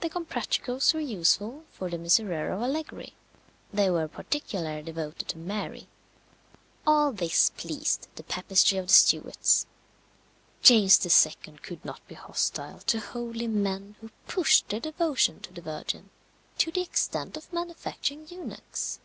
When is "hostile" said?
12.14-12.78